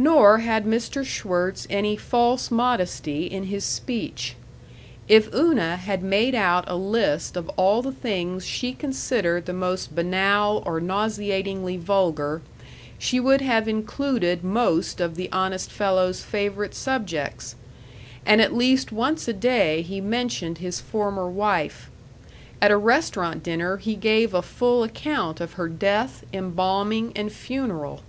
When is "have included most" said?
13.42-15.02